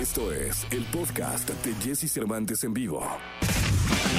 Esto 0.00 0.32
es 0.32 0.66
el 0.70 0.82
podcast 0.86 1.50
de 1.50 1.74
Jesse 1.74 2.10
Cervantes 2.10 2.64
en 2.64 2.72
vivo. 2.72 3.06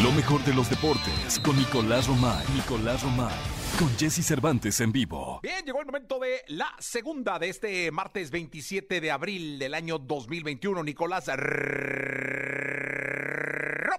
Lo 0.04 0.12
mejor 0.12 0.44
de 0.44 0.54
los 0.54 0.70
deportes 0.70 1.40
con 1.40 1.58
Nicolás 1.58 2.06
Romay. 2.08 2.46
Nicolás 2.54 3.02
Romay. 3.02 3.34
Con 3.80 3.90
Jesse 3.98 4.24
Cervantes 4.24 4.80
en 4.80 4.92
vivo. 4.92 5.40
Bien, 5.42 5.66
llegó 5.66 5.80
el 5.80 5.88
momento 5.88 6.20
de 6.20 6.44
la 6.50 6.72
segunda 6.78 7.40
de 7.40 7.50
este 7.50 7.90
martes 7.90 8.30
27 8.30 9.02
de 9.02 9.10
abril 9.10 9.58
del 9.58 9.74
año 9.74 9.98
2021. 9.98 10.84
Nicolás 10.84 11.26
Roma 11.26 11.42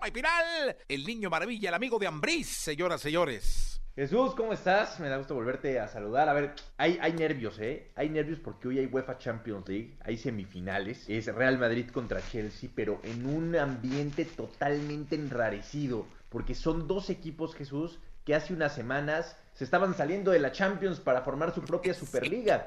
y 0.06 0.12
Piral, 0.12 0.76
el 0.88 1.04
niño 1.04 1.30
maravilla, 1.30 1.70
el 1.70 1.74
amigo 1.74 1.98
de 1.98 2.06
Ambriz, 2.06 2.46
señoras, 2.46 3.00
señores. 3.00 3.71
Jesús, 3.94 4.34
¿cómo 4.34 4.54
estás? 4.54 4.98
Me 5.00 5.10
da 5.10 5.18
gusto 5.18 5.34
volverte 5.34 5.78
a 5.78 5.86
saludar. 5.86 6.26
A 6.26 6.32
ver, 6.32 6.54
hay, 6.78 6.98
hay 7.02 7.12
nervios, 7.12 7.58
¿eh? 7.58 7.90
Hay 7.94 8.08
nervios 8.08 8.38
porque 8.40 8.68
hoy 8.68 8.78
hay 8.78 8.86
UEFA 8.86 9.18
Champions 9.18 9.68
League, 9.68 9.98
hay 10.00 10.16
semifinales. 10.16 11.06
Es 11.10 11.26
Real 11.26 11.58
Madrid 11.58 11.90
contra 11.90 12.22
Chelsea, 12.22 12.70
pero 12.74 13.00
en 13.02 13.26
un 13.26 13.54
ambiente 13.54 14.24
totalmente 14.24 15.14
enrarecido. 15.14 16.06
Porque 16.30 16.54
son 16.54 16.88
dos 16.88 17.10
equipos, 17.10 17.54
Jesús, 17.54 17.98
que 18.24 18.34
hace 18.34 18.54
unas 18.54 18.74
semanas 18.74 19.36
se 19.52 19.64
estaban 19.64 19.94
saliendo 19.94 20.30
de 20.30 20.38
la 20.38 20.52
Champions 20.52 20.98
para 20.98 21.20
formar 21.20 21.54
su 21.54 21.60
propia 21.62 21.92
Superliga. 21.92 22.64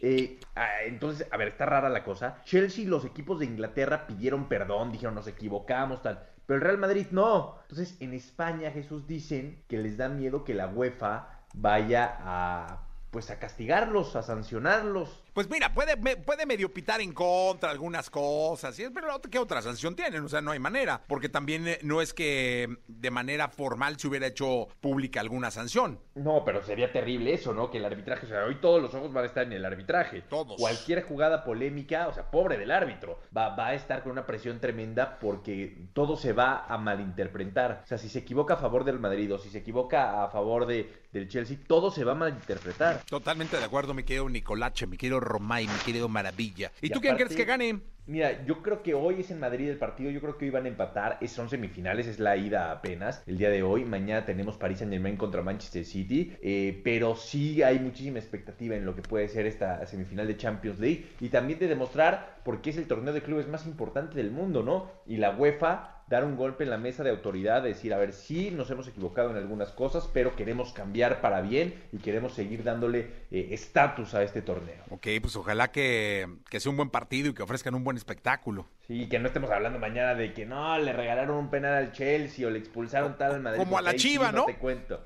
Eh, 0.00 0.40
ah, 0.56 0.84
entonces, 0.86 1.26
a 1.30 1.36
ver, 1.36 1.48
está 1.48 1.66
rara 1.66 1.90
la 1.90 2.02
cosa. 2.02 2.42
Chelsea 2.46 2.84
y 2.84 2.86
los 2.86 3.04
equipos 3.04 3.40
de 3.40 3.44
Inglaterra 3.44 4.06
pidieron 4.06 4.48
perdón, 4.48 4.90
dijeron 4.90 5.14
nos 5.16 5.26
equivocamos, 5.26 6.00
tal. 6.00 6.26
Pero 6.52 6.60
el 6.60 6.68
Real 6.68 6.78
Madrid 6.78 7.06
no. 7.12 7.56
Entonces, 7.62 7.96
en 8.00 8.12
España, 8.12 8.70
Jesús 8.70 9.06
dicen 9.06 9.64
que 9.68 9.78
les 9.78 9.96
da 9.96 10.10
miedo 10.10 10.44
que 10.44 10.52
la 10.52 10.66
UEFA 10.66 11.30
vaya 11.54 12.14
a 12.20 12.82
pues 13.10 13.30
a 13.30 13.38
castigarlos, 13.38 14.16
a 14.16 14.22
sancionarlos. 14.22 15.22
Pues 15.32 15.48
mira, 15.48 15.72
puede, 15.72 15.96
puede 15.96 16.44
medio 16.44 16.72
pitar 16.72 17.00
en 17.00 17.12
contra 17.12 17.70
algunas 17.70 18.10
cosas, 18.10 18.76
pero 18.92 19.18
¿qué 19.30 19.38
otra 19.38 19.62
sanción 19.62 19.96
tienen? 19.96 20.22
O 20.24 20.28
sea, 20.28 20.42
no 20.42 20.50
hay 20.50 20.58
manera, 20.58 21.02
porque 21.06 21.30
también 21.30 21.66
eh, 21.66 21.78
no 21.82 22.02
es 22.02 22.12
que 22.12 22.68
de 22.86 23.10
manera 23.10 23.48
formal 23.48 23.98
se 23.98 24.08
hubiera 24.08 24.26
hecho 24.26 24.68
pública 24.80 25.20
alguna 25.20 25.50
sanción. 25.50 26.00
No, 26.14 26.44
pero 26.44 26.62
sería 26.62 26.92
terrible 26.92 27.32
eso, 27.32 27.54
¿no? 27.54 27.70
Que 27.70 27.78
el 27.78 27.84
arbitraje, 27.86 28.26
o 28.26 28.28
sea, 28.28 28.44
hoy 28.44 28.56
todos 28.56 28.82
los 28.82 28.92
ojos 28.92 29.12
van 29.12 29.24
a 29.24 29.26
estar 29.26 29.44
en 29.44 29.54
el 29.54 29.64
arbitraje. 29.64 30.22
Todos. 30.22 30.58
Cualquier 30.58 31.02
jugada 31.04 31.44
polémica, 31.44 32.08
o 32.08 32.12
sea, 32.12 32.30
pobre 32.30 32.58
del 32.58 32.70
árbitro, 32.70 33.18
va, 33.34 33.56
va 33.56 33.68
a 33.68 33.74
estar 33.74 34.02
con 34.02 34.12
una 34.12 34.26
presión 34.26 34.60
tremenda 34.60 35.18
porque 35.18 35.88
todo 35.94 36.16
se 36.16 36.34
va 36.34 36.66
a 36.66 36.76
malinterpretar. 36.76 37.80
O 37.84 37.86
sea, 37.86 37.96
si 37.96 38.10
se 38.10 38.18
equivoca 38.18 38.54
a 38.54 38.58
favor 38.58 38.84
del 38.84 38.98
Madrid 38.98 39.32
o 39.32 39.38
si 39.38 39.48
se 39.48 39.58
equivoca 39.58 40.24
a 40.24 40.28
favor 40.28 40.66
de, 40.66 40.92
del 41.10 41.28
Chelsea, 41.28 41.56
todo 41.66 41.90
se 41.90 42.04
va 42.04 42.12
a 42.12 42.16
malinterpretar. 42.16 43.02
Totalmente 43.04 43.56
de 43.56 43.64
acuerdo, 43.64 43.94
mi 43.94 44.02
querido 44.02 44.28
Nicolache, 44.28 44.86
mi 44.86 44.98
querido 44.98 45.21
Romay, 45.22 45.66
mi 45.66 45.78
querido 45.84 46.08
Maravilla. 46.08 46.70
¿Y, 46.80 46.90
tú 46.90 47.00
quién 47.00 47.16
crees 47.16 47.34
que 47.34 47.44
gane? 47.44 47.80
Mira, 48.04 48.44
yo 48.44 48.62
creo 48.62 48.82
que 48.82 48.94
hoy 48.94 49.20
es 49.20 49.30
en 49.30 49.38
Madrid 49.38 49.68
el 49.68 49.78
partido, 49.78 50.10
yo 50.10 50.20
creo 50.20 50.36
que 50.36 50.46
hoy 50.46 50.50
van 50.50 50.64
a 50.64 50.68
empatar, 50.68 51.18
es, 51.20 51.30
son 51.30 51.48
semifinales, 51.48 52.08
es 52.08 52.18
la 52.18 52.36
ida 52.36 52.72
apenas, 52.72 53.22
el 53.28 53.38
día 53.38 53.48
de 53.48 53.62
hoy, 53.62 53.84
mañana 53.84 54.24
tenemos 54.24 54.56
Paris 54.56 54.78
Saint 54.78 54.92
Germain 54.92 55.16
contra 55.16 55.40
Manchester 55.42 55.84
City, 55.84 56.36
eh, 56.42 56.80
pero 56.82 57.14
sí 57.14 57.62
hay 57.62 57.78
muchísima 57.78 58.18
expectativa 58.18 58.74
en 58.74 58.84
lo 58.84 58.96
que 58.96 59.02
puede 59.02 59.28
ser 59.28 59.46
esta 59.46 59.86
semifinal 59.86 60.26
de 60.26 60.36
Champions 60.36 60.80
League 60.80 61.06
y 61.20 61.28
también 61.28 61.60
de 61.60 61.68
demostrar 61.68 62.40
por 62.44 62.60
qué 62.60 62.70
es 62.70 62.76
el 62.76 62.88
torneo 62.88 63.14
de 63.14 63.22
clubes 63.22 63.46
más 63.46 63.66
importante 63.66 64.16
del 64.16 64.32
mundo, 64.32 64.64
¿no? 64.64 64.90
Y 65.06 65.18
la 65.18 65.36
UEFA 65.36 65.91
dar 66.12 66.26
un 66.26 66.36
golpe 66.36 66.62
en 66.64 66.68
la 66.68 66.76
mesa 66.76 67.02
de 67.02 67.08
autoridad, 67.08 67.62
decir, 67.62 67.94
a 67.94 67.96
ver, 67.96 68.12
sí, 68.12 68.50
nos 68.50 68.70
hemos 68.70 68.86
equivocado 68.86 69.30
en 69.30 69.38
algunas 69.38 69.70
cosas, 69.70 70.10
pero 70.12 70.36
queremos 70.36 70.74
cambiar 70.74 71.22
para 71.22 71.40
bien 71.40 71.74
y 71.90 71.96
queremos 71.96 72.34
seguir 72.34 72.62
dándole 72.62 73.10
eh, 73.30 73.48
estatus 73.52 74.12
a 74.12 74.22
este 74.22 74.42
torneo. 74.42 74.84
Ok, 74.90 75.06
pues 75.22 75.36
ojalá 75.36 75.72
que, 75.72 76.28
que 76.50 76.60
sea 76.60 76.68
un 76.68 76.76
buen 76.76 76.90
partido 76.90 77.30
y 77.30 77.34
que 77.34 77.42
ofrezcan 77.42 77.74
un 77.74 77.82
buen 77.82 77.96
espectáculo. 77.96 78.66
Sí, 78.86 79.08
que 79.08 79.18
no 79.18 79.28
estemos 79.28 79.50
hablando 79.50 79.78
mañana 79.78 80.14
de 80.14 80.34
que 80.34 80.44
no, 80.44 80.76
le 80.76 80.92
regalaron 80.92 81.34
un 81.38 81.48
penal 81.48 81.72
al 81.72 81.92
Chelsea 81.92 82.46
o 82.46 82.50
le 82.50 82.58
expulsaron 82.58 83.16
tal 83.16 83.36
al 83.36 83.40
Madrid. 83.40 83.60
Como 83.60 83.78
a 83.78 83.82
la 83.82 83.94
Chiva, 83.94 84.30
¿no? 84.32 84.44
Te 84.44 84.58
cuento. 84.58 85.02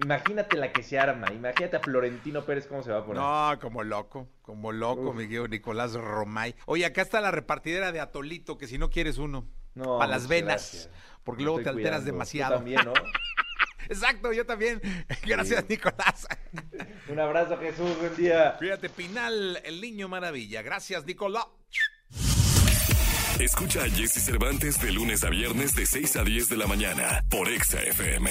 Imagínate 0.00 0.56
la 0.56 0.70
que 0.70 0.84
se 0.84 0.96
arma, 0.96 1.32
imagínate 1.32 1.76
a 1.76 1.80
Florentino 1.80 2.44
Pérez 2.44 2.68
cómo 2.68 2.84
se 2.84 2.92
va 2.92 2.98
a 2.98 3.04
poner. 3.04 3.20
No, 3.20 3.58
como 3.60 3.82
loco, 3.82 4.28
como 4.42 4.70
loco, 4.70 5.12
Miguel 5.12 5.50
Nicolás 5.50 5.94
Romay. 5.94 6.54
Oye, 6.66 6.86
acá 6.86 7.02
está 7.02 7.20
la 7.20 7.32
repartidera 7.32 7.90
de 7.90 7.98
Atolito, 7.98 8.58
que 8.58 8.68
si 8.68 8.78
no 8.78 8.90
quieres 8.90 9.18
uno, 9.18 9.48
no, 9.78 9.98
para 9.98 10.10
las 10.10 10.28
venas, 10.28 10.90
porque 11.24 11.42
luego 11.42 11.62
te 11.62 11.68
alteras 11.68 12.04
demasiado. 12.04 12.56
también, 12.56 12.80
¿no? 12.84 12.92
Exacto, 13.88 14.32
yo 14.32 14.44
también. 14.44 14.82
Gracias, 15.24 15.66
Nicolás. 15.68 16.26
Un 17.08 17.18
abrazo, 17.18 17.56
Jesús. 17.58 17.96
Buen 17.98 18.14
día. 18.16 18.56
Fíjate, 18.58 18.90
Pinal, 18.90 19.60
el 19.64 19.80
niño 19.80 20.08
maravilla. 20.08 20.60
Gracias, 20.62 21.06
Nicolás. 21.06 21.46
Escucha 23.40 23.84
a 23.84 23.88
Jesse 23.88 24.22
Cervantes 24.24 24.80
de 24.80 24.92
lunes 24.92 25.22
a 25.22 25.30
viernes 25.30 25.74
de 25.74 25.86
6 25.86 26.16
a 26.16 26.24
10 26.24 26.48
de 26.48 26.56
la 26.56 26.66
mañana 26.66 27.24
por 27.30 27.48
Exa 27.48 27.80
FM. 27.80 28.30